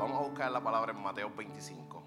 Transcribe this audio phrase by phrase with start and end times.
[0.00, 2.02] Vamos a buscar la palabra en Mateo 25.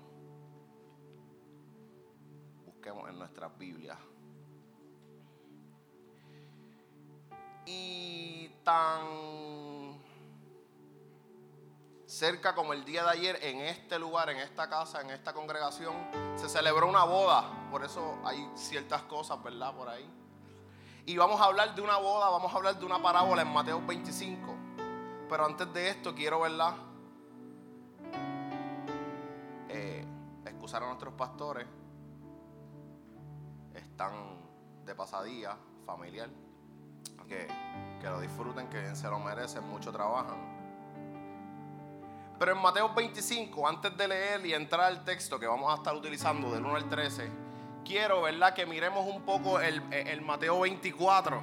[2.65, 3.99] Busquemos en nuestras Biblias.
[7.67, 10.01] Y tan
[12.07, 15.93] cerca como el día de ayer, en este lugar, en esta casa, en esta congregación,
[16.35, 17.69] se celebró una boda.
[17.69, 19.71] Por eso hay ciertas cosas, ¿verdad?
[19.75, 20.11] Por ahí.
[21.05, 23.85] Y vamos a hablar de una boda, vamos a hablar de una parábola en Mateo
[23.85, 24.55] 25.
[25.29, 26.73] Pero antes de esto quiero, ¿verdad?
[30.63, 31.67] Excusar a nuestros pastores.
[33.73, 34.13] Están
[34.85, 36.29] de pasadía familiar.
[37.27, 37.47] Que,
[37.99, 40.37] que lo disfruten, que se lo merecen, mucho trabajan.
[42.39, 45.93] Pero en Mateo 25, antes de leer y entrar al texto que vamos a estar
[45.93, 47.29] utilizando del 1 al 13,
[47.83, 51.41] quiero, ¿verdad?, que miremos un poco el, el Mateo 24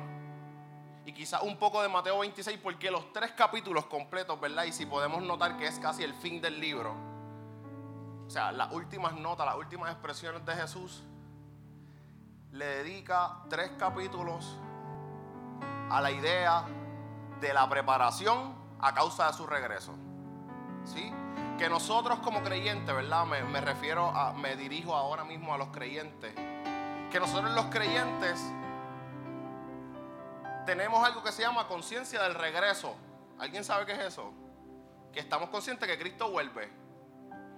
[1.05, 4.65] y quizás un poco de Mateo 26, porque los tres capítulos completos, ¿verdad?
[4.65, 7.10] Y si podemos notar que es casi el fin del libro,
[8.31, 11.03] o sea, las últimas notas, las últimas expresiones de Jesús,
[12.53, 14.57] le dedica tres capítulos
[15.91, 16.65] a la idea
[17.41, 19.97] de la preparación a causa de su regreso.
[20.85, 21.13] ¿Sí?
[21.59, 23.27] Que nosotros como creyentes, ¿verdad?
[23.27, 26.33] Me, me refiero a, me dirijo ahora mismo a los creyentes.
[27.11, 28.41] Que nosotros los creyentes
[30.67, 32.95] tenemos algo que se llama conciencia del regreso.
[33.41, 34.33] ¿Alguien sabe qué es eso?
[35.13, 36.80] Que estamos conscientes que Cristo vuelve.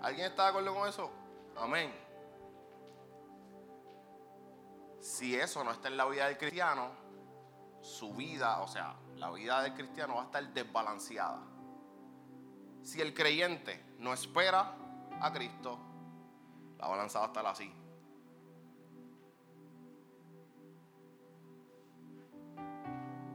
[0.02, 1.10] ¿Alguien está de acuerdo con eso?
[1.56, 1.92] Amén.
[5.00, 6.90] Si eso no está en la vida del cristiano,
[7.80, 11.40] su vida, o sea, la vida del cristiano va a estar desbalanceada.
[12.82, 14.74] Si el creyente no espera
[15.20, 15.78] a Cristo,
[16.78, 17.72] la balanza va a estar así.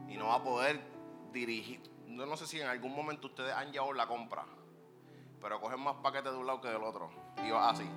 [0.08, 0.80] Y no va a poder
[1.32, 1.82] dirigir.
[2.06, 4.44] Yo no sé si en algún momento ustedes han llevado la compra,
[5.40, 7.10] pero cogen más paquetes de un lado que del otro.
[7.44, 7.88] Y así.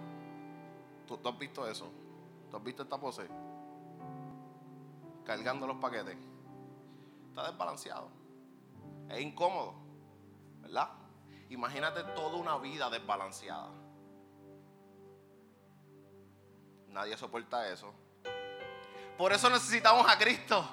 [1.08, 1.92] ¿Tú, tú has visto eso?
[2.50, 3.28] ¿Tú has visto esta pose?
[5.26, 6.18] Cargando los paquetes.
[7.30, 8.10] Está desbalanceado.
[9.10, 9.74] Es incómodo,
[10.62, 10.90] ¿verdad?
[11.50, 13.70] Imagínate toda una vida desbalanceada.
[16.88, 17.94] Nadie soporta eso.
[19.18, 20.66] Por eso necesitamos a Cristo.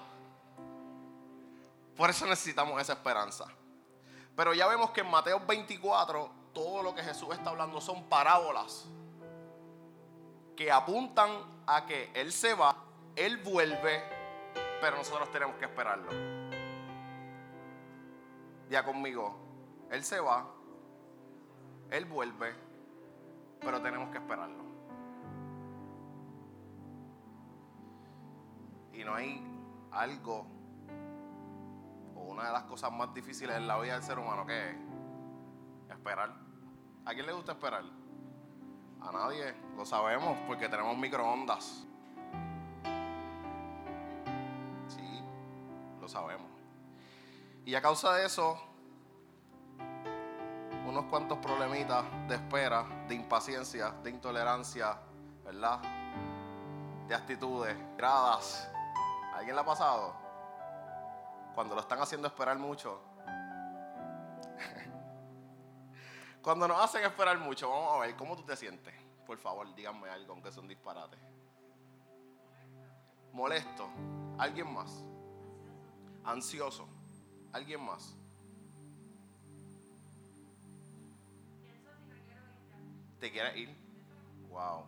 [1.97, 3.47] Por eso necesitamos esa esperanza.
[4.37, 8.89] Pero ya vemos que en Mateo 24 todo lo que Jesús está hablando son parábolas
[10.57, 11.31] que apuntan
[11.69, 12.77] a que Él se va,
[13.15, 14.03] Él vuelve,
[14.81, 16.11] pero nosotros tenemos que esperarlo.
[18.69, 19.37] Ya conmigo,
[19.89, 20.49] Él se va,
[21.91, 22.55] Él vuelve,
[23.61, 24.65] pero tenemos que esperarlo.
[28.93, 29.41] Y no hay
[29.93, 30.45] algo
[32.17, 34.77] o una de las cosas más difíciles en la vida del ser humano que es
[35.99, 36.33] esperar.
[37.05, 37.83] ¿A quién le gusta esperar?
[39.01, 41.85] A nadie, lo sabemos porque tenemos microondas.
[44.89, 45.23] Sí,
[46.01, 46.47] lo sabemos.
[47.65, 48.59] Y a causa de eso,
[50.87, 54.99] unos cuantos problemitas de espera, de impaciencia, de intolerancia,
[55.45, 55.81] ¿verdad?
[57.07, 58.71] De actitudes, gradas.
[59.33, 60.15] ¿A ¿Alguien le ha pasado?
[61.55, 63.01] Cuando lo están haciendo esperar mucho.
[66.43, 68.94] Cuando nos hacen esperar mucho, vamos a ver, ¿cómo tú te sientes?
[69.26, 71.19] Por favor, díganme algo, aunque son disparates.
[73.32, 73.88] Molesto.
[74.38, 75.04] ¿Alguien más?
[76.25, 76.88] Ansioso.
[77.53, 78.16] ¿Alguien más?
[83.20, 83.76] ¿Te quieres ir?
[84.49, 84.87] Wow.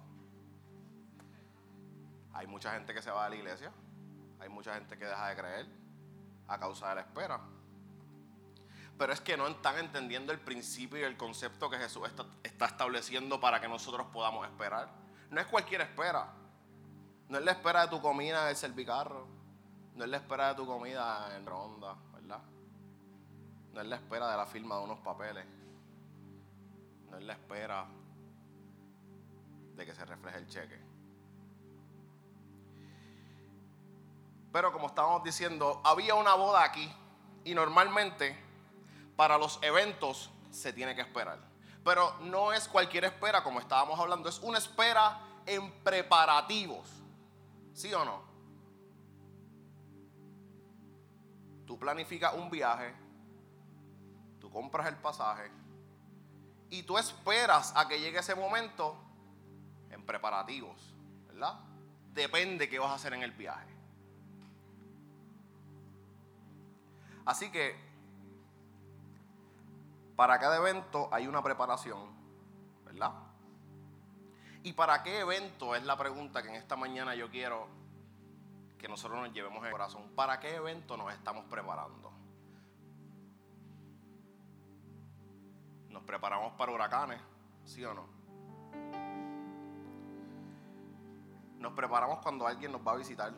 [2.32, 3.72] Hay mucha gente que se va de la iglesia.
[4.38, 5.66] Hay mucha gente que deja de creer
[6.46, 7.40] a causa de la espera.
[9.00, 12.66] Pero es que no están entendiendo el principio y el concepto que Jesús está, está
[12.66, 14.90] estableciendo para que nosotros podamos esperar.
[15.30, 16.30] No es cualquier espera.
[17.30, 19.26] No es la espera de tu comida en el servicarro.
[19.94, 22.42] No es la espera de tu comida en ronda, ¿verdad?
[23.72, 25.46] No es la espera de la firma de unos papeles.
[27.08, 27.86] No es la espera
[29.76, 30.78] de que se refleje el cheque.
[34.52, 36.94] Pero como estábamos diciendo, había una boda aquí
[37.44, 38.49] y normalmente
[39.20, 41.38] para los eventos se tiene que esperar.
[41.84, 46.88] Pero no es cualquier espera, como estábamos hablando, es una espera en preparativos.
[47.74, 48.22] ¿Sí o no?
[51.66, 52.94] Tú planificas un viaje,
[54.40, 55.50] tú compras el pasaje
[56.70, 58.96] y tú esperas a que llegue ese momento
[59.90, 60.94] en preparativos,
[61.26, 61.60] ¿verdad?
[62.14, 63.68] Depende qué vas a hacer en el viaje.
[67.26, 67.89] Así que
[70.20, 71.98] Para cada evento hay una preparación,
[72.84, 73.10] ¿verdad?
[74.62, 75.74] ¿Y para qué evento?
[75.74, 77.66] Es la pregunta que en esta mañana yo quiero
[78.76, 80.10] que nosotros nos llevemos en el corazón.
[80.14, 82.12] ¿Para qué evento nos estamos preparando?
[85.88, 87.22] ¿Nos preparamos para huracanes?
[87.64, 88.04] ¿Sí o no?
[91.60, 93.32] Nos preparamos cuando alguien nos va a visitar.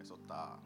[0.00, 0.58] Eso está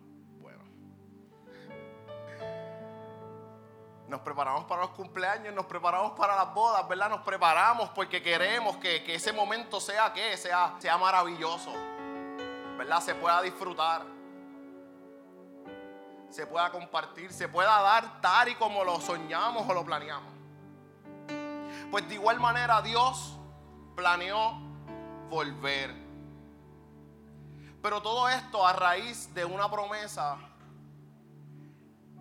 [4.09, 7.11] Nos preparamos para los cumpleaños, nos preparamos para las bodas, ¿verdad?
[7.11, 11.73] Nos preparamos porque queremos que, ese momento sea que sea, sea maravilloso,
[12.79, 13.01] ¿verdad?
[13.01, 14.03] Se pueda disfrutar,
[16.31, 20.33] se pueda compartir, se pueda dar tal y como lo soñamos o lo planeamos.
[21.91, 23.37] Pues de igual manera Dios
[23.97, 24.53] planeó
[25.29, 25.93] volver.
[27.83, 30.37] Pero todo esto a raíz de una promesa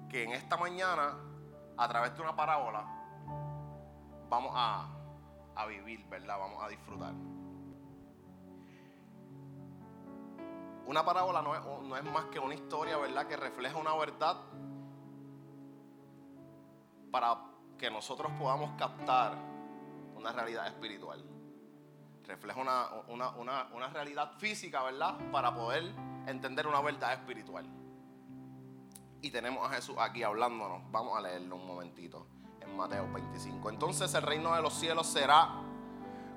[0.09, 1.17] que en esta mañana
[1.77, 2.85] a través de una parábola,
[4.29, 4.91] vamos a,
[5.67, 6.37] vivir, ¿verdad?
[6.37, 7.13] Vamos a disfrutar.
[10.85, 13.27] Una parábola no es, no es, más que una historia, ¿verdad?
[13.27, 14.37] Que refleja una verdad
[17.11, 17.37] para
[17.77, 19.35] que nosotros podamos captar
[20.15, 21.23] una realidad espiritual.
[22.25, 25.15] Refleja una, una, una realidad física, ¿verdad?
[25.31, 25.83] Para poder
[26.27, 27.84] entender una verdad espiritual
[29.25, 30.83] y tenemos a Jesús aquí hablándonos.
[30.91, 32.27] Vamos a leerlo un momentito
[32.61, 33.71] en Mateo 25.
[33.71, 35.49] Entonces el reino de los cielos será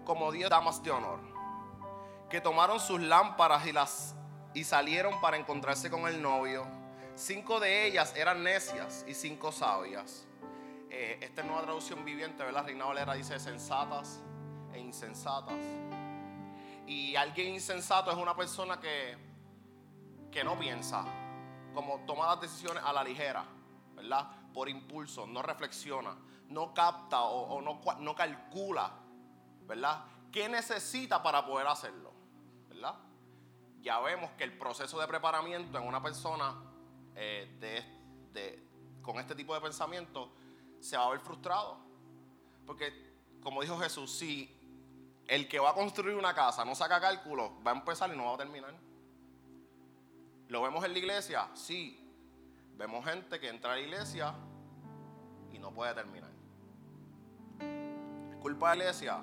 [0.07, 1.21] como diez damas de honor
[2.31, 4.15] que tomaron sus lámparas y las
[4.55, 6.67] y salieron para encontrarse con el novio.
[7.15, 10.27] Cinco de ellas eran necias y cinco sabias.
[10.89, 12.65] Eh, esta es nueva traducción viviente, ¿verdad?
[12.65, 14.23] Reina Valera dice sensatas
[14.73, 15.61] e insensatas.
[16.87, 19.15] Y alguien insensato es una persona que,
[20.33, 21.05] que no piensa,
[21.79, 23.45] como toma las decisiones a la ligera,
[23.95, 24.27] ¿verdad?
[24.53, 26.13] Por impulso, no reflexiona,
[26.49, 28.91] no capta o, no, no, calcula,
[29.61, 30.05] ¿verdad?
[30.33, 32.13] ¿Qué necesita para poder hacerlo?
[32.69, 32.97] ¿Verdad?
[33.81, 36.57] Ya vemos que el proceso de preparamiento en una persona
[37.15, 38.67] eh, de,
[39.01, 40.33] con este tipo de pensamiento
[40.81, 41.79] se va a ver frustrado.
[42.67, 44.53] Porque, como dijo Jesús, si
[45.29, 48.25] el que va a construir una casa no saca cálculo, va a empezar y no
[48.25, 48.88] va a terminar.
[50.49, 51.49] ¿Lo vemos en la iglesia?
[51.55, 52.05] Sí.
[52.77, 54.35] Vemos gente que entra a la iglesia
[55.53, 56.31] y no puede terminar.
[58.31, 59.19] ¿Es culpa de la iglesia?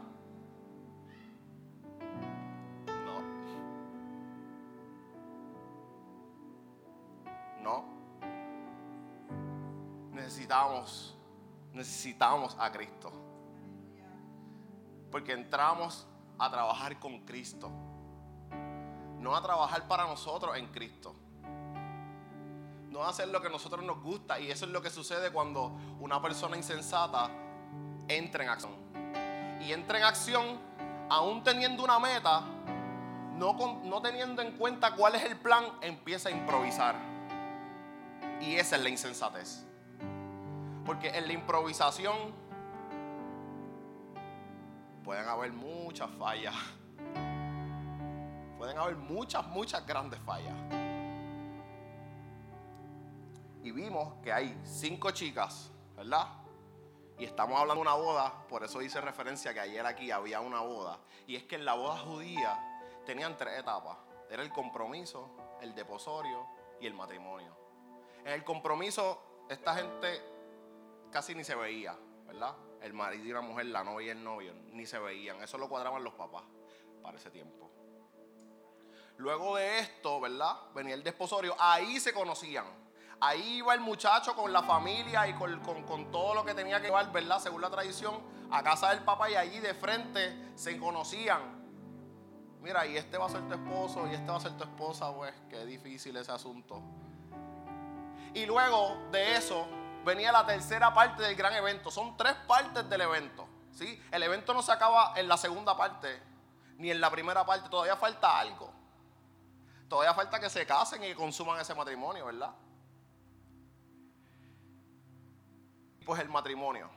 [3.05, 3.21] No.
[7.63, 7.85] No.
[10.11, 11.17] Necesitamos,
[11.73, 13.11] necesitamos a Cristo.
[15.09, 16.07] Porque entramos
[16.37, 17.71] a trabajar con Cristo
[19.25, 21.15] no a trabajar para nosotros en Cristo.
[22.91, 24.39] No a hacer lo que a nosotros nos gusta.
[24.39, 27.31] Y eso es lo que sucede cuando una persona insensata
[28.07, 28.73] entra en acción.
[29.61, 30.59] Y entra en acción
[31.09, 32.41] aún teniendo una meta,
[33.35, 36.95] no, no teniendo en cuenta cuál es el plan, empieza a improvisar.
[38.41, 39.65] Y esa es la insensatez.
[40.85, 42.15] Porque en la improvisación
[45.03, 46.53] pueden haber muchas fallas
[48.65, 50.55] pueden haber muchas, muchas grandes fallas.
[53.61, 56.29] Y vimos que hay cinco chicas, ¿verdad?
[57.19, 60.61] Y estamos hablando de una boda, por eso hice referencia que ayer aquí había una
[60.61, 60.97] boda.
[61.27, 63.99] Y es que en la boda judía tenían tres etapas.
[64.31, 65.29] Era el compromiso,
[65.61, 66.47] el deposorio
[66.81, 67.55] y el matrimonio.
[68.21, 70.23] En el compromiso, esta gente
[71.11, 72.55] casi ni se veía, ¿verdad?
[72.81, 75.43] El marido y la mujer, la novia y el novio, ni se veían.
[75.43, 76.45] Eso lo cuadraban los papás
[77.03, 77.74] para ese tiempo.
[79.17, 80.55] Luego de esto, ¿verdad?
[80.73, 81.55] Venía el desposorio.
[81.59, 82.65] Ahí se conocían.
[83.21, 87.11] Ahí iba el muchacho con la familia y con, todo lo que tenía que llevar,
[87.11, 87.39] ¿verdad?
[87.39, 91.55] Según la tradición, a casa del papá y allí de frente se conocían.
[92.61, 95.13] Mira, y este va a ser tu esposo y este va a ser tu esposa,
[95.13, 96.81] pues qué difícil ese asunto.
[98.33, 99.65] Y luego de eso
[100.03, 101.89] venía la tercera parte del gran evento.
[101.89, 103.47] Son tres partes del evento.
[103.71, 104.01] ¿sí?
[104.11, 106.21] El evento no se acaba en la segunda parte
[106.77, 108.74] ni en la primera parte, todavía falta algo.
[109.95, 112.53] Todavía falta que se casen y consuman ese matrimonio, ¿verdad?
[116.05, 116.89] Pues el matrimonio.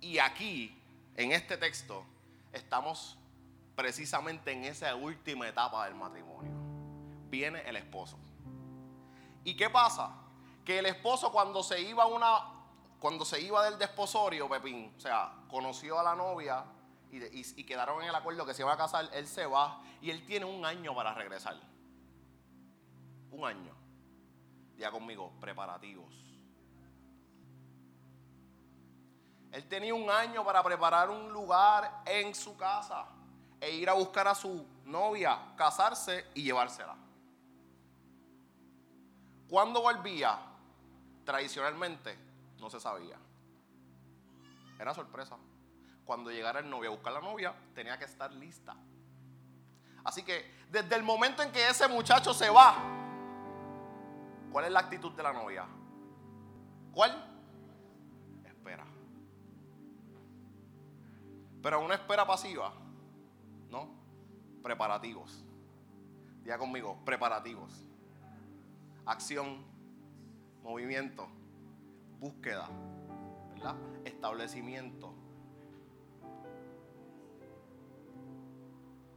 [0.00, 0.82] Y aquí,
[1.16, 2.02] en este texto,
[2.50, 3.18] estamos
[3.76, 6.50] precisamente en esa última etapa del matrimonio.
[7.28, 8.16] Viene el esposo.
[9.44, 10.10] ¿Y qué pasa?
[10.64, 12.38] Que el esposo cuando se iba una
[13.00, 16.64] cuando se iba del desposorio, Pepín, o sea, conoció a la novia
[17.12, 17.18] y,
[17.60, 20.24] y quedaron en el acuerdo que se iba a casar, él se va y él
[20.24, 21.73] tiene un año para regresar
[23.34, 23.74] un año.
[24.76, 26.14] Ya conmigo, preparativos.
[29.52, 33.06] Él tenía un año para preparar un lugar en su casa
[33.60, 36.96] e ir a buscar a su novia, casarse y llevársela.
[39.48, 40.38] ¿Cuándo volvía?
[41.24, 42.18] Tradicionalmente
[42.58, 43.16] no se sabía.
[44.78, 45.36] Era sorpresa.
[46.04, 48.74] Cuando llegara el novio a buscar la novia, tenía que estar lista.
[50.02, 53.03] Así que desde el momento en que ese muchacho se va,
[54.54, 55.66] ¿cuál es la actitud de la novia?
[56.92, 57.10] ¿Cuál?
[58.44, 58.86] Espera.
[61.60, 62.72] Pero una espera pasiva,
[63.68, 63.88] ¿no?
[64.62, 65.44] Preparativos.
[66.44, 67.84] Diga conmigo, preparativos.
[69.06, 69.64] Acción,
[70.62, 71.26] movimiento,
[72.20, 72.68] búsqueda,
[73.54, 73.74] ¿verdad?
[74.04, 75.12] Establecimiento.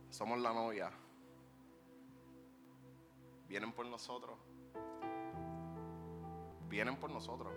[0.10, 0.90] Somos la novia.
[3.48, 4.40] Vienen por nosotros.
[6.70, 7.54] Vienen por nosotros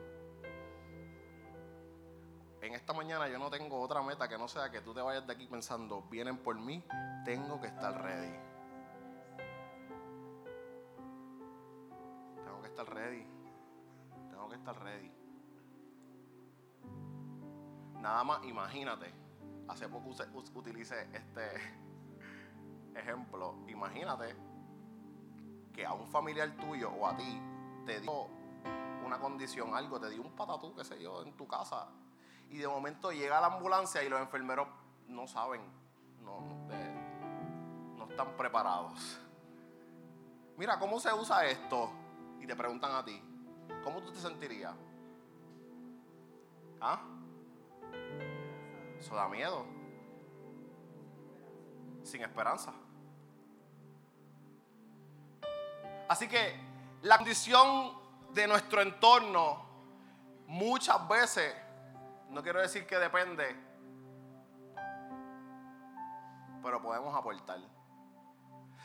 [2.62, 5.26] en esta mañana yo no tengo otra meta que no sea que tú te vayas
[5.26, 6.85] de aquí pensando, vienen por mí,
[7.25, 8.37] tengo que estar ready.
[12.45, 13.26] Tengo que estar ready.
[14.31, 15.12] Tengo que estar ready.
[18.00, 19.12] Nada más imagínate,
[19.69, 20.11] hace poco
[20.55, 21.50] utilicé este
[22.95, 24.35] ejemplo, imagínate
[25.73, 27.40] que a un familiar tuyo o a ti
[27.85, 28.39] te dio
[29.11, 31.88] una condición, algo, te dio un patatú, qué sé yo, en tu casa
[32.50, 34.69] y de momento llega la ambulancia y los enfermeros
[35.09, 35.61] no saben,
[36.23, 36.40] no,
[37.97, 39.21] no, están preparados.
[40.57, 41.90] Mira, ¿cómo se usa esto?
[42.40, 43.23] Y te preguntan a ti,
[43.83, 44.75] ¿cómo tú te sentirías?
[46.81, 47.00] ¿Ah?
[48.99, 49.64] Eso da miedo.
[52.02, 52.73] Sin esperanza.
[56.09, 56.61] Así que
[57.02, 57.93] la condición
[58.32, 59.68] de nuestro entorno
[60.46, 61.54] muchas veces
[62.30, 63.56] no quiero decir que depende,
[66.62, 67.58] pero podemos aportar.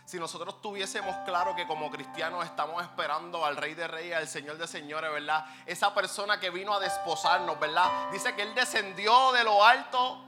[0.05, 4.57] Si nosotros tuviésemos claro que como cristianos estamos esperando al Rey de Reyes, al Señor
[4.57, 5.45] de Señores, ¿verdad?
[5.65, 8.11] Esa persona que vino a desposarnos, ¿verdad?
[8.11, 10.23] Dice que Él descendió de lo alto,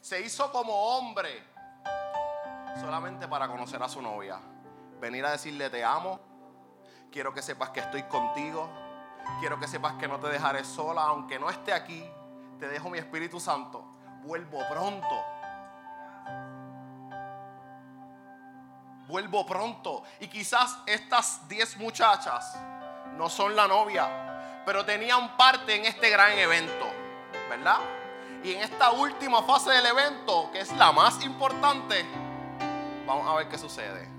[0.00, 1.44] se hizo como hombre,
[2.80, 4.40] solamente para conocer a su novia.
[5.00, 6.20] Venir a decirle, te amo,
[7.14, 8.68] quiero que sepas que estoy contigo
[9.40, 12.04] quiero que sepas que no te dejaré sola, aunque no esté aquí,
[12.58, 13.84] te dejo mi Espíritu Santo.
[14.22, 15.24] Vuelvo pronto.
[19.06, 20.02] Vuelvo pronto.
[20.20, 22.56] Y quizás estas 10 muchachas
[23.16, 26.86] no son la novia, pero tenían parte en este gran evento,
[27.48, 27.78] ¿verdad?
[28.42, 32.04] Y en esta última fase del evento, que es la más importante,
[33.06, 34.13] vamos a ver qué sucede.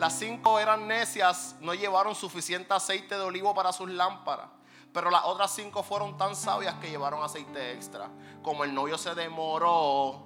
[0.00, 4.48] Las cinco eran necias, no llevaron suficiente aceite de olivo para sus lámparas.
[4.94, 8.08] Pero las otras cinco fueron tan sabias que llevaron aceite extra.
[8.42, 10.22] Como el novio se demoró.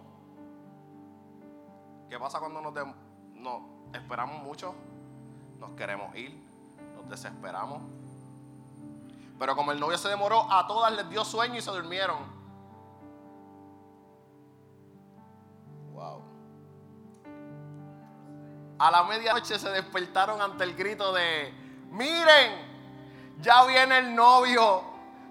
[2.09, 3.62] ¿Qué pasa cuando nos,
[3.93, 4.76] esperamos mucho?
[5.59, 6.40] Nos queremos ir,
[6.95, 7.83] nos desesperamos.
[9.40, 12.34] Pero como el novio se demoró, a todas les dio sueño y se durmieron.
[18.78, 21.52] A la medianoche se despertaron ante el grito de,
[21.90, 22.75] miren,
[23.38, 24.83] ya viene el novio,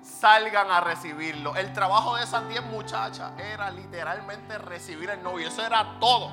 [0.02, 1.56] salgan a recibirlo.
[1.56, 5.48] El trabajo de esas 10 muchachas era literalmente recibir el novio.
[5.48, 6.32] Eso era todo.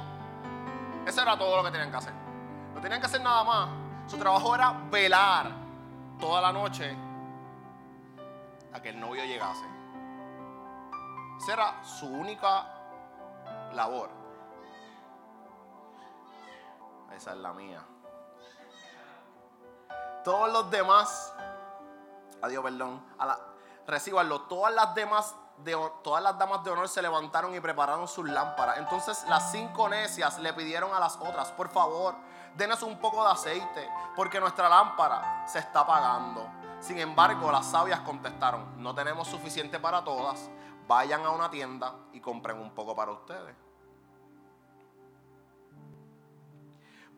[1.07, 2.13] Eso era todo lo que tenían que hacer.
[2.75, 3.69] No tenían que hacer nada más.
[4.07, 5.51] Su trabajo era velar
[6.19, 6.97] toda la noche
[8.73, 9.65] a que el novio llegase.
[11.39, 12.69] Esa era su única
[13.73, 14.20] labor.
[17.15, 17.85] Esa es la mía.
[20.25, 21.33] Todos los demás,
[22.43, 23.39] adiós, perdón, a.
[24.49, 28.79] Todas las demás de, todas las damas de honor se levantaron y prepararon sus lámparas.
[28.79, 32.15] Entonces las cinco necias le pidieron a las otras, por favor,
[32.57, 36.47] denos un poco de aceite, porque nuestra lámpara se está apagando.
[36.81, 40.49] Sin embargo, las sabias contestaron, no tenemos suficiente para todas,
[40.87, 43.57] vayan a una tienda y compren un poco para ustedes.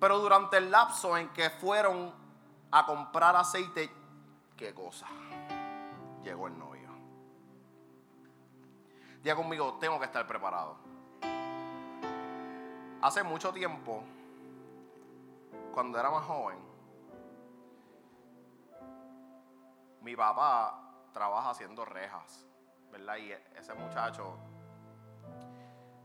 [0.02, 2.12] Pero durante el lapso en que fueron
[2.72, 3.88] a comprar aceite,
[4.56, 5.06] ¿qué cosa?
[6.24, 6.88] Llegó el novio.
[9.22, 10.76] Diga conmigo, tengo que estar preparado.
[13.00, 14.02] Hace mucho tiempo,
[15.72, 16.58] cuando era más joven,
[20.00, 20.80] mi papá
[21.12, 22.44] trabaja haciendo rejas,
[22.90, 23.18] ¿verdad?
[23.18, 24.36] Y ese muchacho,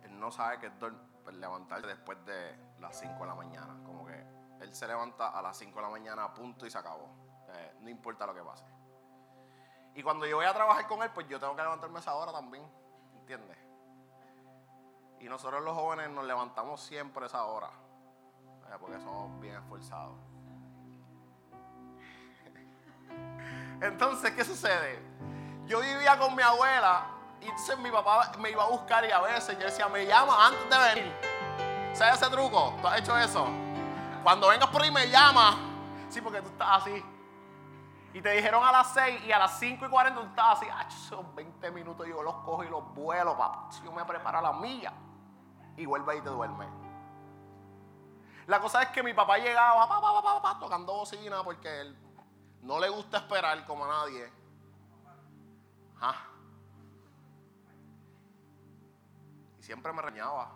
[0.04, 3.78] él no sabe que es levantarse después de las 5 de la mañana.
[3.86, 4.26] Como que
[4.62, 7.10] él se levanta a las 5 de la mañana punto y se acabó.
[7.50, 8.66] Eh, no importa lo que pase.
[9.96, 12.14] Y cuando yo voy a trabajar con él, pues yo tengo que levantarme a esa
[12.16, 12.70] hora también.
[13.16, 13.58] ¿Entiendes?
[15.20, 17.72] Y nosotros los jóvenes nos levantamos siempre a esa hora.
[18.80, 20.18] Porque somos bien esforzados.
[23.82, 25.00] Entonces, ¿qué sucede?
[25.66, 27.08] Yo vivía con mi abuela
[27.42, 30.70] y mi papá me iba a buscar y a veces yo decía, me llama antes
[30.70, 31.37] de venir.
[31.98, 32.76] ¿Sabes ese truco?
[32.80, 33.48] ¿Tú has hecho eso?
[34.22, 35.58] Cuando vengas por ahí me llama.
[36.10, 37.04] Sí, porque tú estás así.
[38.14, 40.70] Y te dijeron a las 6 y a las 5 y 40 tú estabas así.
[40.72, 43.70] Ah, son 20 minutos yo los cojo y los vuelo, papá.
[43.84, 44.94] Yo me preparo a la milla.
[45.76, 46.68] Y vuelve y te duerme.
[48.46, 49.88] La cosa es que mi papá llegaba
[50.40, 51.98] pa, tocando bocina porque él
[52.62, 54.32] no le gusta esperar como a nadie.
[59.58, 60.52] Y siempre me reñaba.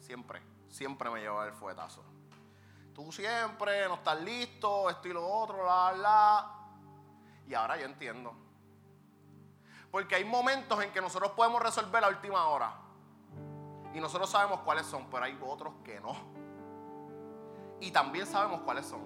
[0.00, 2.02] Siempre, siempre me llevaba el fuetazo.
[2.94, 6.50] Tú siempre no estás listo, esto y lo otro, la, la.
[7.46, 8.34] Y ahora yo entiendo.
[9.90, 12.72] Porque hay momentos en que nosotros podemos resolver a última hora.
[13.94, 16.16] Y nosotros sabemos cuáles son, pero hay otros que no.
[17.80, 19.00] Y también sabemos cuáles son.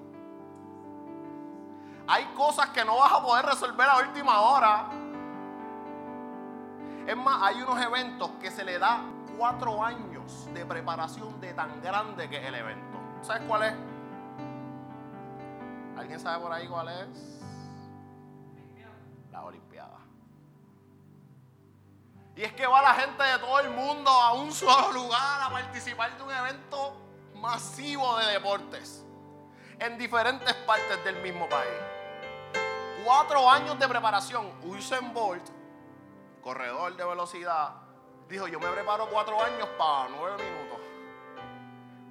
[2.06, 4.88] Hay cosas que no vas a poder resolver a última hora.
[7.04, 9.00] Es más, hay unos eventos que se le da
[9.36, 10.15] cuatro años
[10.52, 12.98] de preparación de tan grande que es el evento.
[13.22, 13.74] ¿Sabes cuál es?
[15.96, 17.08] ¿Alguien sabe por ahí cuál es?
[19.30, 19.98] La Olimpiada.
[22.34, 25.50] Y es que va la gente de todo el mundo a un solo lugar a
[25.50, 26.94] participar de un evento
[27.34, 29.04] masivo de deportes
[29.78, 31.72] en diferentes partes del mismo país.
[33.04, 34.50] Cuatro años de preparación.
[34.64, 35.48] Usain Bolt,
[36.42, 37.85] corredor de velocidad,
[38.28, 40.78] dijo, yo me preparo cuatro años para nueve minutos.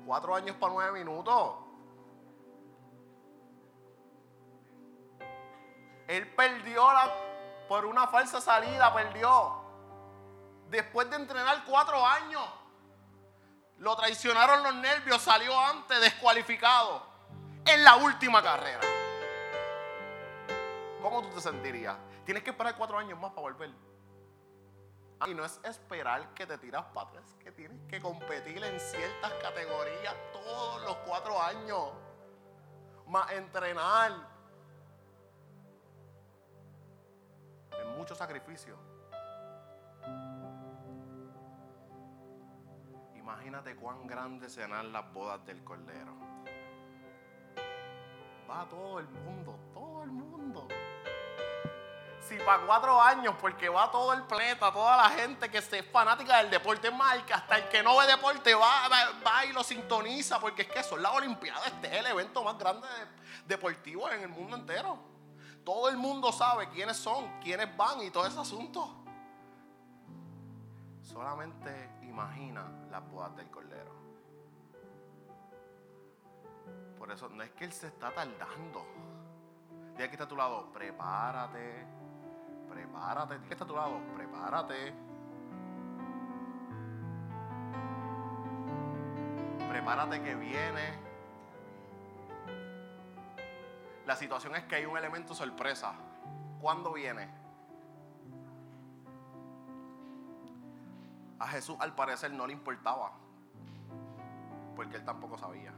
[0.06, 1.56] Cuatro años para nueve minutos.
[6.08, 7.12] Él perdió la,
[7.68, 9.64] por una falsa salida, perdió
[10.70, 12.44] después de entrenar cuatro años.
[13.78, 17.04] Lo traicionaron los nervios, salió antes descualificado
[17.66, 18.80] en la última carrera.
[21.02, 21.98] ¿Cómo tú te sentirías?
[22.24, 23.72] Tienes que esperar cuatro años más para volver.
[25.28, 29.34] Y no es esperar que te tiras para atrás, que tienes que competir en ciertas
[29.42, 31.92] categorías todos los cuatro años.
[33.08, 34.12] Más entrenar.
[37.72, 38.78] Es mucho sacrificio.
[43.16, 46.14] Imagínate cuán grandes serán las bodas del Cordero.
[48.50, 50.68] Va todo el mundo, todo el mundo.
[52.28, 56.38] Si para cuatro años, porque va todo el planeta, toda la gente que es fanática
[56.38, 58.90] del deporte marca, hasta el que no ve deporte va,
[59.24, 62.44] va, y lo sintoniza, porque es que eso es la Olimpiada, este es el evento
[62.44, 62.88] más grande
[63.48, 64.98] deportivo en el mundo entero.
[65.64, 68.90] Todo el mundo sabe quiénes son, quiénes van y todo ese asunto.
[71.04, 73.94] Solamente imagina las bodas del Cordero.
[76.98, 78.84] Por eso no es que Él se está tardando.
[79.96, 81.86] Dile que está a tu lado, prepárate,
[82.76, 83.40] prepárate.
[83.48, 84.94] Que está a tu lado, prepárate.
[89.70, 91.06] Prepárate que viene.
[94.06, 95.94] La situación es que hay un elemento sorpresa.
[96.62, 97.30] ¿Cuándo viene?
[101.40, 103.12] A Jesús al parecer no le importaba,
[104.76, 105.74] porque él tampoco sabía.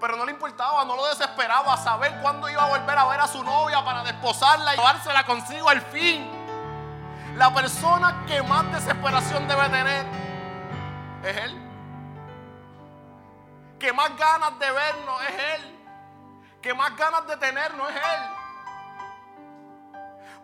[0.00, 3.28] Pero no le importaba, no lo desesperaba saber cuándo iba a volver a ver a
[3.28, 6.26] su novia para desposarla y llevársela consigo al fin.
[7.36, 10.06] La persona que más desesperación debe tener
[11.22, 11.66] es Él.
[13.78, 15.78] Que más ganas de vernos es Él.
[16.62, 18.40] Que más ganas de tenernos es Él.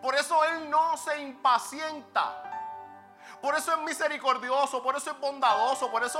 [0.01, 2.43] Por eso Él no se impacienta.
[3.41, 6.19] Por eso es misericordioso, por eso es bondadoso, por eso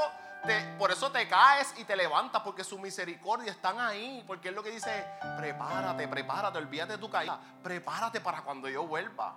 [0.78, 4.24] por eso te caes y te levantas, porque su misericordia están ahí.
[4.26, 5.06] Porque es lo que dice,
[5.38, 9.36] prepárate, prepárate, olvídate de tu caída, prepárate para cuando yo vuelva.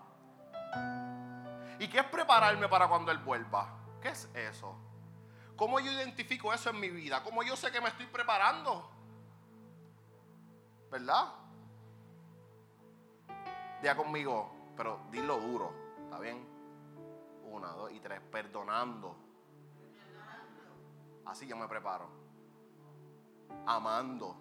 [1.79, 3.69] ¿Y qué es prepararme para cuando Él vuelva?
[4.01, 4.77] ¿Qué es eso?
[5.57, 7.23] ¿Cómo yo identifico eso en mi vida?
[7.23, 8.91] ¿Cómo yo sé que me estoy preparando?
[10.91, 11.35] ¿Verdad?
[13.81, 16.47] Diga conmigo, pero dilo duro, ¿está bien?
[17.45, 18.21] Una, dos y tres.
[18.31, 19.30] Perdonando.
[21.31, 22.09] Así yo me preparo.
[23.64, 24.37] Amando.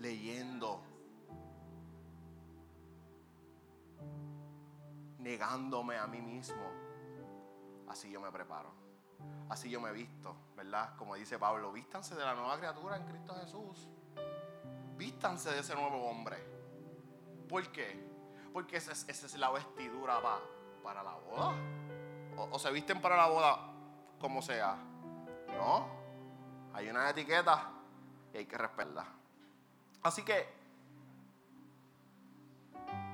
[0.00, 0.82] Leyendo.
[5.18, 6.62] Negándome a mí mismo.
[7.88, 8.70] Así yo me preparo.
[9.48, 10.94] Así yo me visto, ¿verdad?
[10.96, 13.88] Como dice Pablo, vístanse de la nueva criatura en Cristo Jesús.
[14.98, 16.36] Vístanse de ese nuevo hombre
[17.48, 18.04] ¿Por qué?
[18.52, 20.20] Porque esa es, la vestidura
[20.82, 21.54] para la boda.
[22.36, 23.75] O, se visten para la boda
[24.26, 24.74] como sea.
[25.56, 25.86] No.
[26.74, 27.70] Hay una etiqueta
[28.34, 29.06] y hay que respetarla.
[30.02, 30.52] Así que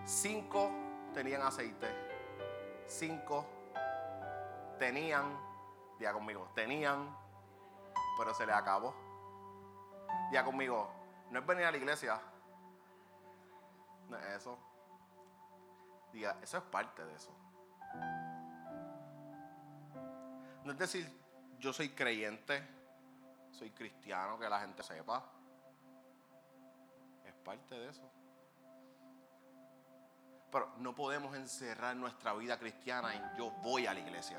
[0.07, 0.71] cinco
[1.13, 1.87] tenían aceite.
[2.87, 3.47] Cinco
[4.79, 5.39] tenían,
[5.99, 7.15] diga conmigo, tenían,
[8.17, 8.95] pero se les acabó.
[10.31, 10.91] Diga conmigo,
[11.31, 12.19] no es venir a la iglesia.
[14.09, 14.59] No es eso.
[16.11, 17.37] Diga, eso es parte de eso.
[20.65, 21.09] No es decir,
[21.59, 22.63] yo soy creyente,
[23.51, 25.25] soy cristiano, que la gente sepa.
[27.25, 28.11] Es parte de eso.
[30.51, 34.39] Pero no podemos encerrar nuestra vida cristiana en yo voy a la iglesia.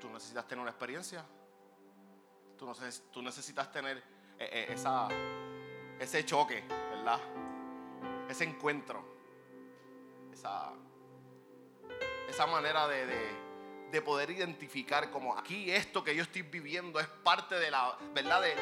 [0.00, 1.24] Tú, necesitas tener una experiencia.
[2.56, 3.98] Tú, necesitas tener
[4.38, 4.76] eh, eh,
[5.98, 7.20] ese choque, ¿verdad?
[8.28, 9.04] Ese encuentro.
[10.32, 10.72] Esa,
[12.38, 17.68] esa manera de, poder identificar como aquí esto que yo estoy viviendo es parte de
[17.68, 18.40] la, ¿verdad?
[18.40, 18.54] De,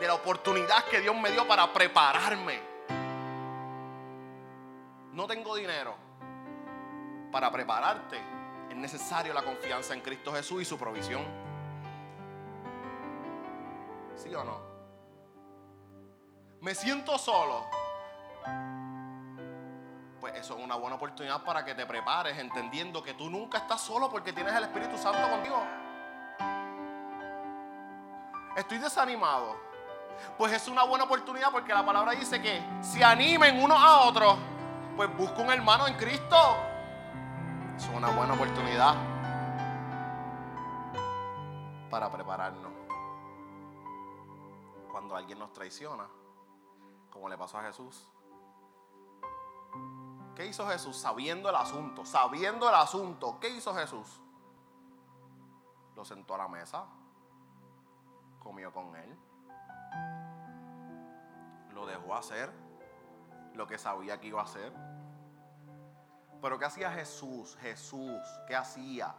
[0.00, 2.58] de la oportunidad que Dios me dio para prepararme.
[5.12, 5.94] No tengo dinero
[7.30, 8.20] para prepararte.
[8.68, 11.24] Es necesario la confianza en Cristo Jesús y su provisión.
[14.16, 14.60] ¿Sí o no?
[16.62, 17.64] Me siento solo
[20.20, 23.80] pues eso es una buena oportunidad para que te prepares, entendiendo que tú nunca estás
[23.80, 25.62] solo porque tienes el Espíritu Santo contigo.
[28.54, 29.56] Estoy desanimado.
[30.36, 34.36] Pues es una buena oportunidad porque la palabra dice que se animen unos a otros.
[34.94, 36.56] Pues busca un hermano en Cristo.
[37.76, 38.94] Es una buena oportunidad
[41.88, 42.70] para prepararnos.
[44.90, 46.06] Cuando alguien nos traiciona,
[47.08, 48.10] como le pasó a Jesús,
[50.40, 50.96] ¿Qué hizo Jesús?
[50.96, 54.22] Sabiendo el asunto, sabiendo el asunto, ¿qué hizo Jesús?
[55.94, 56.86] Lo sentó a la mesa,
[58.38, 59.18] comió con él,
[61.74, 62.50] lo dejó hacer
[63.52, 64.72] lo que sabía que iba a hacer.
[66.40, 67.58] Pero ¿qué hacía Jesús?
[67.60, 69.14] Jesús, ¿qué hacía?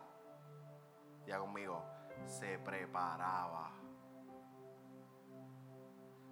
[1.27, 1.85] Ya conmigo,
[2.25, 3.69] se preparaba.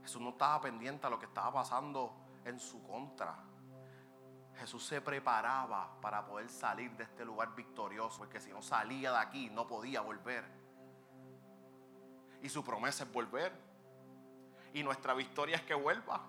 [0.02, 2.12] Jesús no estaba pendiente a lo que estaba pasando
[2.44, 3.49] en su contra.
[4.60, 9.18] Jesús se preparaba para poder salir de este lugar victorioso, porque si no salía de
[9.18, 10.44] aquí no podía volver.
[12.42, 13.54] Y su promesa es volver.
[14.74, 16.22] Y nuestra victoria es que vuelva.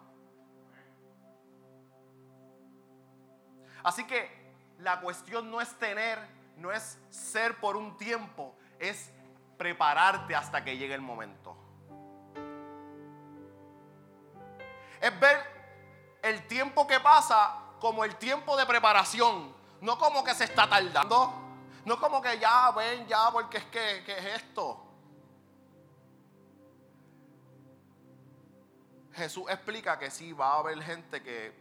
[3.82, 4.30] Así que
[4.78, 6.18] la cuestión no es tener,
[6.56, 9.12] no es ser por un tiempo, es
[9.58, 11.56] prepararte hasta que llegue el momento.
[15.00, 15.38] Es ver
[16.22, 21.32] el tiempo que pasa como el tiempo de preparación, no como que se está tardando,
[21.86, 24.86] no como que ya ven, ya, porque es que, es esto.
[29.14, 31.52] Jesús explica que sí va a haber gente que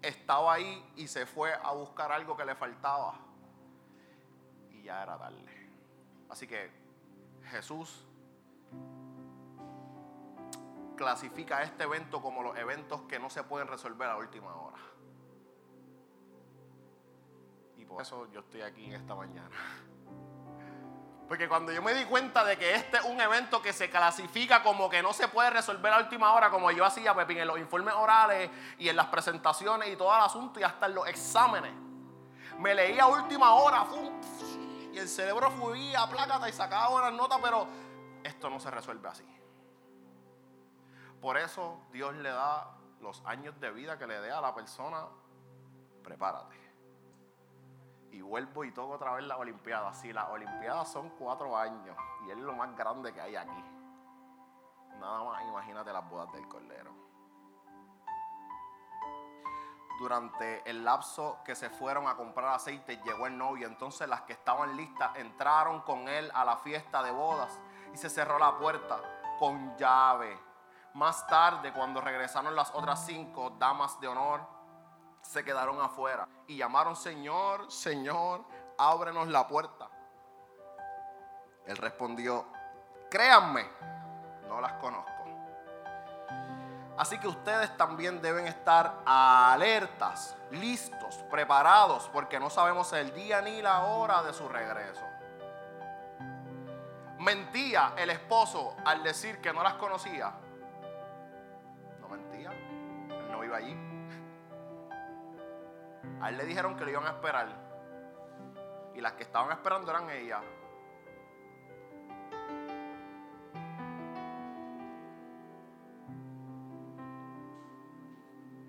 [0.00, 3.14] estaba ahí y se fue a buscar algo que le faltaba.
[4.70, 5.70] Y ya era tarde.
[6.28, 6.70] Así que
[7.50, 8.04] Jesús
[10.96, 14.78] clasifica este evento como los eventos que no se pueden resolver a última hora
[17.94, 19.48] por eso yo estoy aquí esta mañana.
[21.28, 24.64] Porque cuando yo me di cuenta de que este es un evento que se clasifica
[24.64, 27.56] como que no se puede resolver a última hora, como yo hacía Pepín, en los
[27.56, 31.72] informes orales y en las presentaciones y todo el asunto y hasta en los exámenes,
[32.58, 33.86] me leía a última hora
[34.92, 37.68] y el cerebro fluía, plácata y sacaba buenas notas, pero
[38.24, 39.24] esto no se resuelve así.
[41.20, 45.06] Por eso Dios le da los años de vida que le dé a la persona,
[46.02, 46.63] prepárate
[48.14, 49.98] y vuelvo y toco otra vez las Olimpiadas.
[50.00, 51.96] Sí, las Olimpiadas son cuatro años
[52.26, 53.64] y es lo más grande que hay aquí.
[55.00, 56.92] Nada más imagínate las bodas del Cordero.
[59.98, 63.66] Durante el lapso que se fueron a comprar aceite, llegó el novio.
[63.66, 67.60] Entonces las que estaban listas entraron con él a la fiesta de bodas
[67.92, 69.00] y se cerró la puerta
[69.40, 70.38] con llave.
[70.94, 74.53] Más tarde, cuando regresaron las otras cinco damas de honor,
[75.24, 78.44] se quedaron afuera y llamaron, Señor, Señor,
[78.78, 79.88] ábrenos la puerta.
[81.66, 82.46] Él respondió,
[83.10, 83.66] créanme,
[84.48, 85.10] no las conozco.
[86.96, 93.60] Así que ustedes también deben estar alertas, listos, preparados, porque no sabemos el día ni
[93.62, 95.02] la hora de su regreso.
[97.18, 100.32] Mentía el esposo al decir que no las conocía.
[102.00, 102.50] No mentía.
[103.54, 103.93] allí.
[106.24, 107.46] A él le dijeron que lo iban a esperar.
[108.94, 110.42] Y las que estaban esperando eran ellas.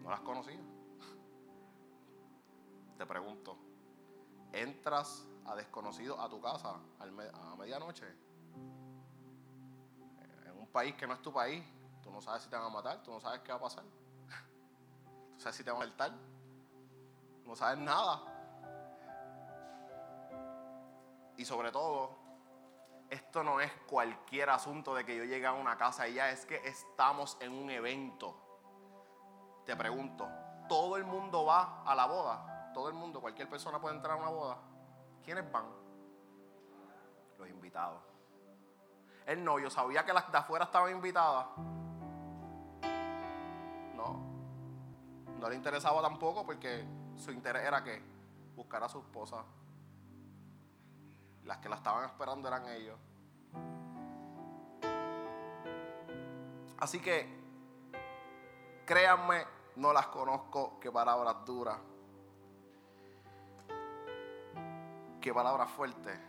[0.03, 0.59] No las conocía.
[2.97, 3.57] Te pregunto,
[4.51, 8.05] ¿entras a desconocido a tu casa a medianoche?
[10.45, 11.63] En un país que no es tu país,
[12.03, 13.85] tú no sabes si te van a matar, tú no sabes qué va a pasar.
[15.35, 16.34] Tú sabes si te van a matar.
[17.45, 18.21] No sabes nada.
[21.37, 22.17] Y sobre todo,
[23.09, 26.45] esto no es cualquier asunto de que yo llegue a una casa y ya es
[26.45, 28.35] que estamos en un evento.
[29.65, 30.27] Te pregunto,
[30.67, 32.71] ¿todo el mundo va a la boda?
[32.73, 34.57] ¿Todo el mundo, cualquier persona puede entrar a una boda?
[35.23, 35.65] ¿Quiénes van?
[37.37, 38.01] Los invitados.
[39.25, 41.47] El novio sabía que las de afuera estaban invitadas.
[43.95, 44.19] No.
[45.39, 46.85] No le interesaba tampoco porque
[47.17, 48.01] su interés era que
[48.55, 49.43] buscar a su esposa.
[51.43, 52.97] Las que la estaban esperando eran ellos.
[56.77, 57.27] Así que,
[58.85, 59.45] créanme,
[59.77, 61.77] no las conozco, qué palabras duras,
[65.21, 66.19] qué palabras fuertes,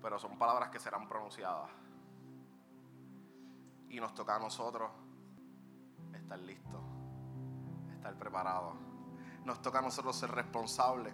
[0.00, 1.70] pero son palabras que serán pronunciadas.
[3.88, 4.90] Y nos toca a nosotros
[6.14, 6.80] estar listos,
[8.06, 8.74] estar preparados.
[9.44, 11.12] Nos toca a nosotros ser responsables.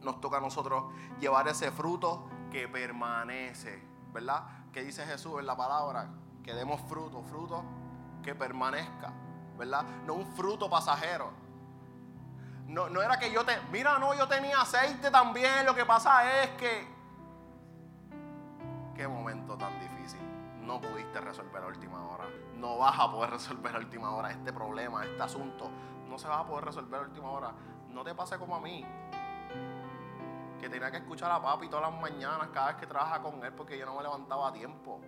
[0.00, 0.84] Nos toca a nosotros
[1.20, 4.44] llevar ese fruto que permanece, ¿verdad?
[4.72, 6.08] Que dice Jesús en la palabra,
[6.42, 7.62] que demos fruto, fruto
[8.22, 9.12] que permanezca,
[9.58, 9.84] ¿verdad?
[10.06, 11.30] No un fruto pasajero.
[12.66, 16.42] No, no era que yo te, mira, no, yo tenía aceite también, lo que pasa
[16.42, 16.88] es que,
[18.94, 19.81] qué momento tan.
[20.62, 22.24] No pudiste resolver a última hora.
[22.54, 25.70] No vas a poder resolver a última hora este problema, este asunto.
[26.08, 27.52] No se va a poder resolver a última hora.
[27.88, 28.86] No te pase como a mí.
[30.60, 33.52] Que tenía que escuchar a papi todas las mañanas cada vez que trabaja con él
[33.52, 35.00] porque yo no me levantaba a tiempo.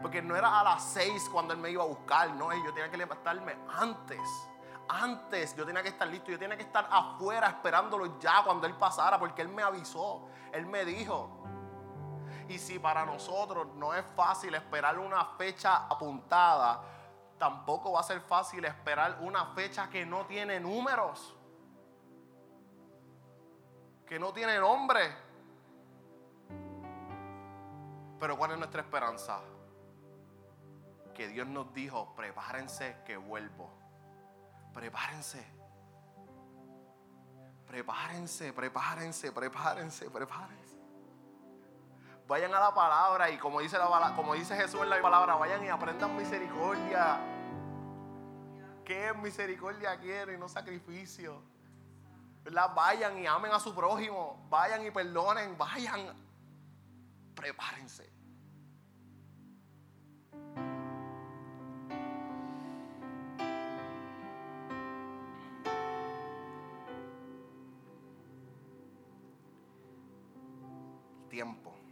[0.00, 2.90] Porque no era a las seis cuando él me iba a buscar, no, yo tenía
[2.90, 4.20] que levantarme antes.
[4.88, 8.74] Antes yo tenía que estar listo, yo tenía que estar afuera esperándolo ya cuando él
[8.74, 11.42] pasara, porque él me avisó, él me dijo.
[12.48, 16.82] Y si para nosotros no es fácil esperar una fecha apuntada,
[17.38, 21.34] tampoco va a ser fácil esperar una fecha que no tiene números,
[24.06, 25.16] que no tiene nombre.
[28.20, 29.40] Pero ¿cuál es nuestra esperanza?
[31.14, 33.70] que Dios nos dijo, prepárense que vuelvo.
[34.74, 35.46] Prepárense.
[37.66, 40.63] Prepárense, prepárense, prepárense, prepárense.
[42.26, 45.64] Vayan a la palabra y como dice, la, como dice Jesús en la palabra, vayan
[45.64, 47.18] y aprendan misericordia.
[48.84, 51.42] ¿Qué misericordia quiero y no sacrificio?
[52.42, 52.74] ¿Verdad?
[52.74, 54.46] Vayan y amen a su prójimo.
[54.48, 55.56] Vayan y perdonen.
[55.56, 56.14] Vayan.
[57.34, 58.14] Prepárense.
[71.34, 71.83] tiempo.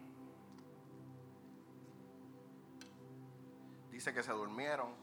[4.03, 4.97] Dice que se durmieron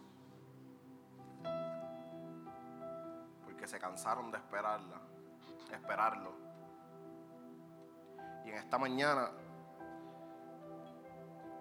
[3.46, 5.00] porque se cansaron de esperarla,
[5.72, 6.34] esperarlo.
[8.44, 9.32] Y en esta mañana,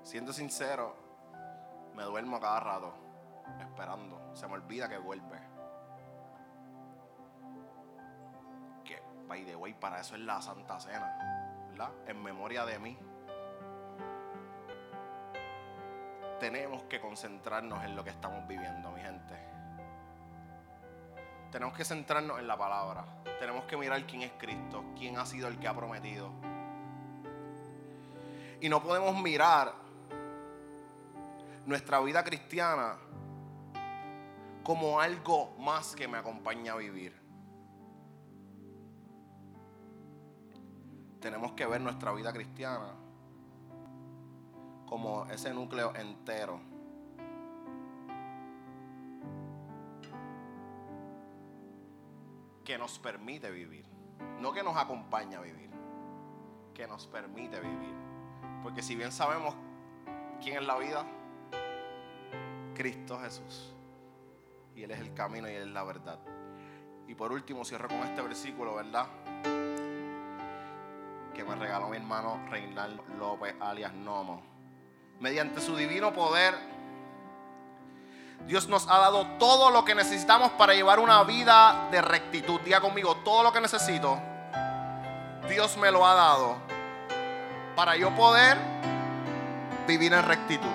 [0.03, 0.96] siendo sincero,
[1.94, 2.92] me duermo cada rato,
[3.61, 4.35] esperando.
[4.35, 5.38] Se me olvida que vuelve.
[8.85, 11.55] Que, by the way, para eso es la Santa Cena
[12.05, 12.98] en memoria de mí.
[16.40, 19.35] Tenemos que concentrarnos en lo que estamos viviendo, mi gente.
[21.51, 23.05] Tenemos que centrarnos en la palabra.
[23.40, 26.31] Tenemos que mirar quién es Cristo, quién ha sido el que ha prometido.
[28.61, 29.72] Y no podemos mirar
[31.66, 32.96] nuestra vida cristiana
[34.62, 37.29] como algo más que me acompaña a vivir.
[41.20, 42.94] tenemos que ver nuestra vida cristiana
[44.88, 46.61] como ese núcleo entero.
[52.64, 53.87] Que nos permite vivir.
[54.40, 55.70] No que nos acompaña a vivir.
[56.74, 57.94] Que nos permite vivir.
[58.62, 59.55] Porque si bien sabemos
[60.42, 61.05] quién es la vida,
[62.74, 63.74] Cristo Jesús.
[64.74, 66.20] Y Él es el camino y Él es la verdad.
[67.07, 69.09] Y por último, cierro con este versículo, ¿verdad?
[71.38, 74.58] que me regaló mi hermano Reinaldo López alias Nomo.
[75.20, 76.54] Mediante su divino poder,
[78.46, 82.61] Dios nos ha dado todo lo que necesitamos para llevar una vida de rectitud.
[82.61, 84.18] Diga conmigo, todo lo que necesito,
[85.48, 86.57] Dios me lo ha dado
[87.74, 88.57] para yo poder
[89.87, 90.68] vivir en rectitud.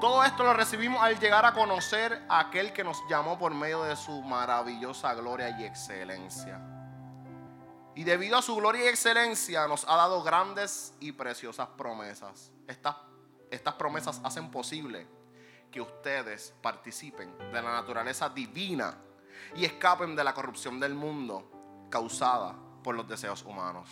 [0.00, 3.84] Todo esto lo recibimos al llegar a conocer a aquel que nos llamó por medio
[3.84, 6.60] de su maravillosa gloria y excelencia.
[7.94, 12.50] Y debido a su gloria y excelencia nos ha dado grandes y preciosas promesas.
[12.66, 12.96] Estas,
[13.50, 15.06] estas promesas hacen posible
[15.70, 18.96] que ustedes participen de la naturaleza divina
[19.54, 23.88] y escapen de la corrupción del mundo causada por los deseos humanos.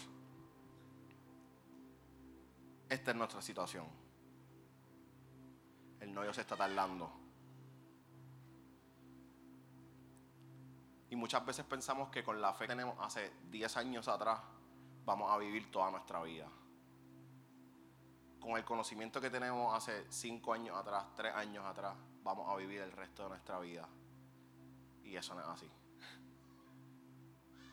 [2.88, 3.86] Esta es nuestra situación.
[6.00, 7.21] El novio se está tardando.
[11.12, 14.40] Y muchas veces pensamos que con la fe que tenemos hace 10 años atrás,
[15.04, 16.48] vamos a vivir toda nuestra vida.
[18.40, 22.80] Con el conocimiento que tenemos hace 5 años atrás, 3 años atrás, vamos a vivir
[22.80, 23.86] el resto de nuestra vida.
[25.04, 25.70] Y eso no es así.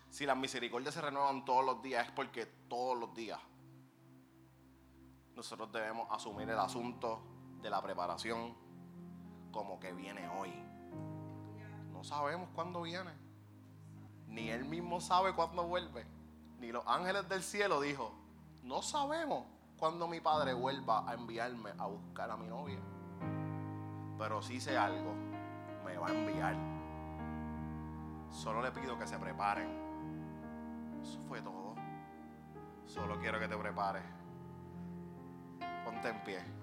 [0.10, 3.40] Si las misericordias se renuevan todos los días, es porque todos los días
[5.38, 7.22] nosotros debemos asumir el asunto
[7.62, 8.54] de la preparación
[9.50, 10.52] como que viene hoy.
[11.94, 13.29] No sabemos cuándo viene.
[14.30, 16.06] Ni él mismo sabe cuándo vuelve.
[16.60, 18.14] Ni los ángeles del cielo dijo,
[18.64, 19.46] no sabemos
[19.78, 22.80] cuándo mi padre vuelva a enviarme a buscar a mi novia.
[24.18, 25.14] Pero si sé algo,
[25.86, 26.56] me va a enviar.
[28.30, 29.70] Solo le pido que se preparen.
[31.02, 31.76] Eso fue todo.
[32.86, 34.04] Solo quiero que te prepares.
[35.86, 36.59] Ponte en pie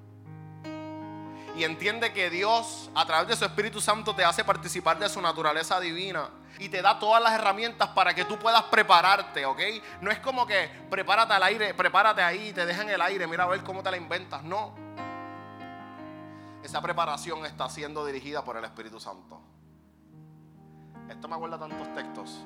[1.54, 5.20] y entiende que Dios a través de su Espíritu Santo te hace participar de su
[5.20, 6.28] naturaleza divina
[6.58, 9.60] y te da todas las herramientas para que tú puedas prepararte, ¿ok?
[10.00, 13.46] No es como que prepárate al aire, prepárate ahí, te dejan el aire, mira a
[13.46, 14.74] ver cómo te la inventas, no.
[16.62, 19.40] Esa preparación está siendo dirigida por el Espíritu Santo.
[21.08, 22.44] Esto me acuerda tantos textos.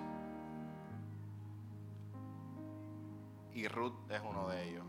[3.55, 4.85] Y Ruth es uno de ellos.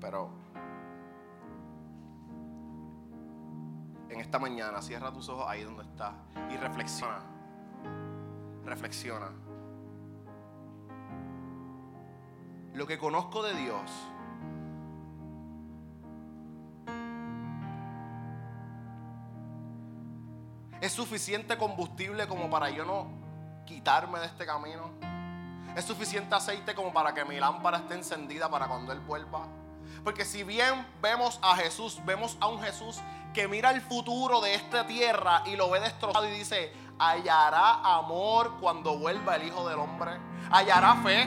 [0.00, 0.30] Pero
[4.10, 6.14] en esta mañana, cierra tus ojos ahí donde estás
[6.50, 7.20] y reflexiona.
[8.64, 9.30] Reflexiona.
[12.74, 13.90] Lo que conozco de Dios
[20.80, 23.10] es suficiente combustible como para yo no
[23.66, 24.90] quitarme de este camino.
[25.76, 29.46] Es suficiente aceite como para que mi lámpara esté encendida para cuando Él vuelva.
[30.04, 32.98] Porque si bien vemos a Jesús, vemos a un Jesús
[33.34, 38.56] que mira el futuro de esta tierra y lo ve destrozado y dice, hallará amor
[38.60, 40.18] cuando vuelva el Hijo del Hombre,
[40.50, 41.22] hallará fe.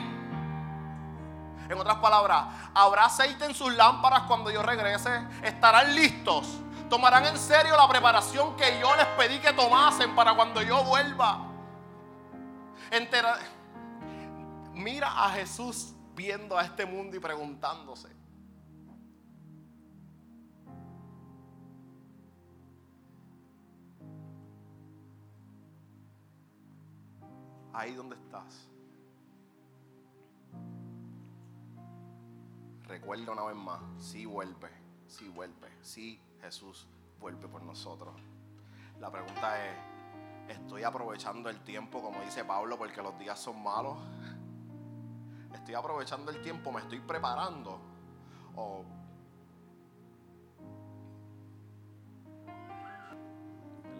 [1.70, 6.48] En otras palabras, habrá aceite en sus lámparas cuando yo regrese, estarán listos,
[6.90, 11.48] tomarán en serio la preparación que yo les pedí que tomasen para cuando yo vuelva.
[14.74, 18.10] Mira a Jesús viendo a este mundo y preguntándose,
[27.74, 28.68] ahí donde estás.
[32.88, 34.70] Recuerda una vez más, si vuelve,
[35.08, 36.88] si vuelve, si Jesús
[37.20, 38.14] vuelve por nosotros.
[39.00, 43.98] La pregunta es, ¿estoy aprovechando el tiempo como dice Pablo porque los días son malos?
[45.54, 46.72] ¿Estoy aprovechando el tiempo?
[46.72, 47.80] ¿Me estoy preparando?
[48.56, 48.84] ¿O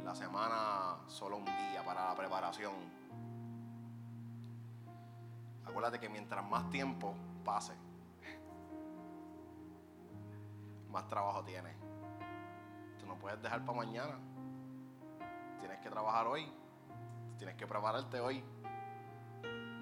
[0.04, 3.01] la semana solo un día para la preparación?
[5.66, 7.74] Acuérdate que mientras más tiempo pase,
[10.90, 11.76] más trabajo tienes.
[13.00, 14.20] Tú no puedes dejar para mañana.
[15.60, 16.52] Tienes que trabajar hoy.
[17.38, 18.44] Tienes que prepararte hoy.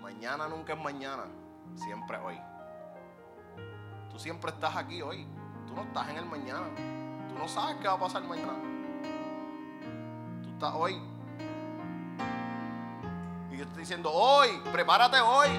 [0.02, 1.26] Mañana nunca es mañana,
[1.76, 2.40] siempre hoy.
[4.10, 5.28] Tú siempre estás aquí hoy.
[5.68, 6.68] Tú no estás en el mañana.
[7.28, 8.58] Tú no sabes qué va a pasar mañana.
[10.44, 11.02] Tú estás hoy
[13.60, 15.50] yo estoy diciendo, hoy, prepárate hoy.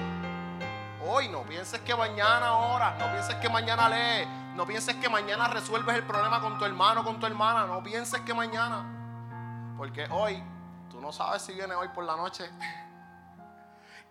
[1.07, 5.49] Hoy, no pienses que mañana ahora, no pienses que mañana lees, no pienses que mañana
[5.49, 9.75] resuelves el problema con tu hermano, con tu hermana, no pienses que mañana.
[9.77, 10.43] Porque hoy,
[10.91, 12.51] tú no sabes si viene hoy por la noche.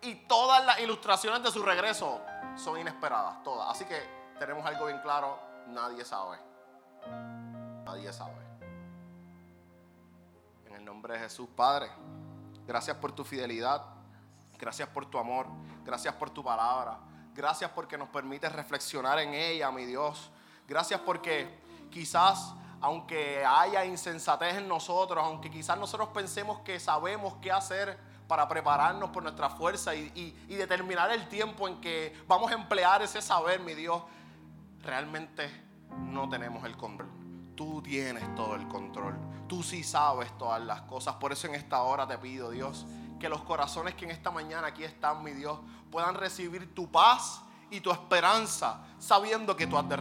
[0.02, 2.22] Y todas las ilustraciones de su regreso
[2.56, 3.70] son inesperadas, todas.
[3.70, 4.02] Así que
[4.40, 5.38] tenemos algo bien claro,
[5.68, 6.38] nadie sabe.
[7.84, 8.32] Nadie sabe.
[10.68, 11.92] En el nombre de Jesús, Padre.
[12.70, 13.84] Gracias por tu fidelidad.
[14.60, 15.48] Gracias por tu amor.
[15.84, 17.00] Gracias por tu palabra.
[17.34, 20.30] Gracias porque nos permite reflexionar en ella, mi Dios.
[20.68, 21.50] Gracias porque
[21.90, 27.98] quizás aunque haya insensatez en nosotros, aunque quizás nosotros pensemos que sabemos qué hacer
[28.28, 33.20] para prepararnos por nuestra fuerza y, determinar el tiempo en que vamos a emplear ese
[33.20, 34.04] saber, mi Dios,
[34.84, 35.50] realmente
[35.90, 37.19] no tenemos el control.
[37.60, 39.18] Tú tienes todo el control.
[39.46, 41.16] Tú sí sabes todas las cosas.
[41.16, 42.86] Por eso en esta hora te pido, Dios,
[43.20, 45.60] que los corazones que en esta mañana aquí están, mi Dios,
[45.92, 49.98] puedan recibir tu paz y tu esperanza, sabiendo que tú has de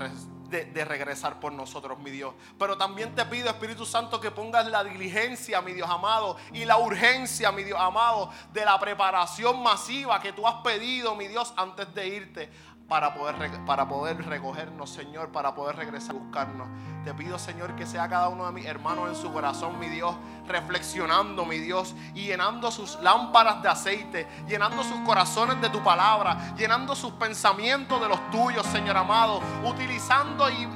[0.48, 2.32] de, regresar por nosotros, mi Dios.
[2.60, 6.78] Pero también te pido, Espíritu Santo, que pongas la diligencia, mi Dios amado, y la
[6.78, 11.92] urgencia, mi Dios amado, de la preparación masiva que tú has pedido, mi Dios, antes
[11.92, 12.50] de irte
[12.88, 13.36] para poder,
[13.66, 16.66] para poder recogernos, Señor, para poder regresar a buscarnos.
[17.04, 20.16] Te pido, Señor, que sea cada uno de mis hermanos en su corazón, mi Dios,
[20.46, 26.54] reflexionando, mi Dios, y llenando sus lámparas de aceite, llenando sus corazones de tu palabra,
[26.56, 30.66] llenando sus pensamientos de los tuyos, Señor amado, utilizando y,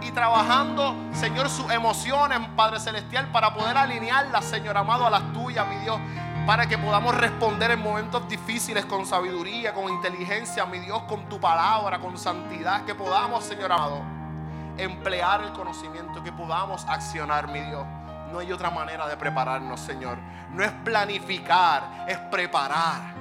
[0.00, 5.66] y trabajando, Señor, sus emociones, Padre Celestial, para poder alinearlas, Señor amado, a las tuyas,
[5.66, 5.98] mi Dios
[6.46, 11.40] para que podamos responder en momentos difíciles con sabiduría, con inteligencia, mi Dios, con tu
[11.40, 14.02] palabra, con santidad, que podamos, Señor amado,
[14.76, 17.86] emplear el conocimiento, que podamos accionar, mi Dios.
[18.32, 20.18] No hay otra manera de prepararnos, Señor.
[20.50, 23.14] No es planificar, es preparar.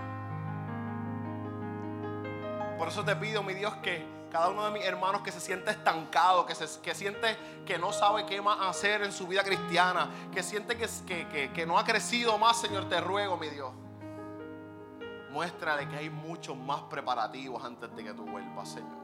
[2.78, 5.72] Por eso te pido, mi Dios, que cada uno de mis hermanos que se siente
[5.72, 10.10] estancado, que, se, que siente que no sabe qué más hacer en su vida cristiana,
[10.32, 13.74] que siente que, que, no ha crecido más, Señor, te ruego, mi Dios.
[15.32, 19.02] Muéstrale que hay muchos más preparativos antes de que tú vuelvas, Señor.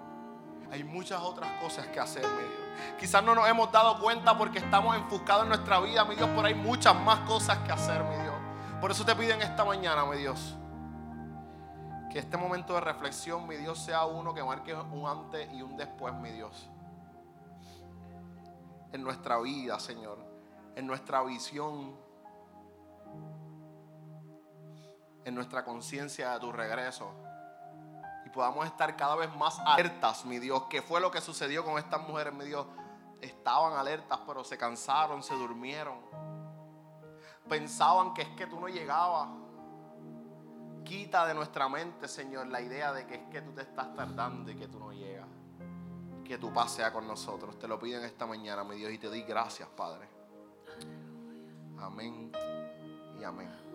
[0.72, 2.98] Hay muchas otras cosas que hacer, mi Dios.
[3.00, 6.48] Quizás no nos hemos dado cuenta porque estamos enfuscados en nuestra vida, mi Dios, pero
[6.48, 8.36] hay muchas más cosas que hacer, mi Dios.
[8.80, 10.58] Por eso te pido en esta mañana, mi Dios
[12.18, 15.78] que este momento de reflexión, mi Dios, sea uno que marque un antes y un
[15.78, 16.68] después, mi Dios.
[18.92, 20.18] En nuestra vida, Señor.
[20.76, 21.96] En nuestra visión.
[25.26, 27.12] En nuestra conciencia de tu regreso.
[28.26, 30.64] Y podamos estar cada vez más alertas, mi Dios.
[30.72, 32.66] Que fue lo que sucedió con estas mujeres, mi Dios.
[33.22, 36.00] Estaban alertas, pero se cansaron, se durmieron.
[37.48, 39.30] Pensaban que es que tú no llegabas
[40.88, 44.50] Quita de nuestra mente, Señor, la idea de que es que tú te estás tardando
[44.50, 45.28] y que tú no llegas.
[46.24, 47.60] Que tu paz sea con nosotros.
[47.60, 50.08] Te lo pido en esta mañana, mi Dios, y te doy gracias, Padre.
[51.78, 52.32] Amén
[53.20, 53.67] y amén.